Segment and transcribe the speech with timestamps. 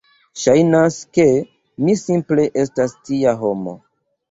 [0.43, 1.25] Ŝajnas, ke
[1.85, 3.79] mi simple estas tia homo.